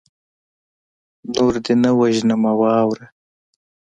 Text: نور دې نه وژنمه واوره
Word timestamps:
نور 1.33 1.53
دې 1.63 1.73
نه 1.81 1.91
وژنمه 1.99 2.51
واوره 2.59 3.07